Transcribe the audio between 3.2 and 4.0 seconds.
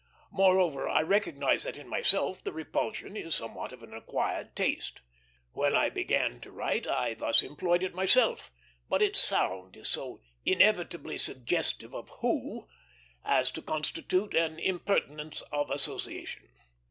somewhat of an